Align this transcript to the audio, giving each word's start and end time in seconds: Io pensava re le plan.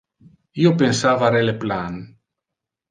Io 0.63 0.71
pensava 0.81 1.31
re 1.37 1.45
le 1.49 1.57
plan. 1.67 2.03